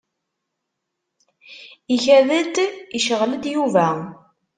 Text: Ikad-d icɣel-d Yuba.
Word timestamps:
Ikad-d 1.95 2.55
icɣel-d 2.97 3.43
Yuba. 3.53 3.89